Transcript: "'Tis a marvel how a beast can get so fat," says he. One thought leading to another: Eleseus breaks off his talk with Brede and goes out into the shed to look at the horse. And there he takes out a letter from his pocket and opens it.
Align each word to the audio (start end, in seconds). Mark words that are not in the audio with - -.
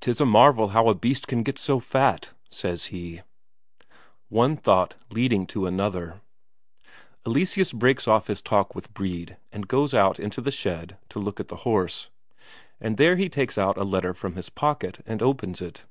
"'Tis 0.00 0.22
a 0.22 0.24
marvel 0.24 0.68
how 0.68 0.88
a 0.88 0.94
beast 0.94 1.28
can 1.28 1.42
get 1.42 1.58
so 1.58 1.78
fat," 1.80 2.30
says 2.50 2.86
he. 2.86 3.20
One 4.30 4.56
thought 4.56 4.94
leading 5.10 5.46
to 5.48 5.66
another: 5.66 6.22
Eleseus 7.26 7.74
breaks 7.74 8.08
off 8.08 8.28
his 8.28 8.40
talk 8.40 8.74
with 8.74 8.94
Brede 8.94 9.36
and 9.52 9.68
goes 9.68 9.92
out 9.92 10.18
into 10.18 10.40
the 10.40 10.50
shed 10.50 10.96
to 11.10 11.18
look 11.18 11.38
at 11.40 11.48
the 11.48 11.56
horse. 11.68 12.08
And 12.80 12.96
there 12.96 13.16
he 13.16 13.28
takes 13.28 13.58
out 13.58 13.76
a 13.76 13.84
letter 13.84 14.14
from 14.14 14.34
his 14.34 14.48
pocket 14.48 15.02
and 15.04 15.20
opens 15.20 15.60
it. 15.60 15.84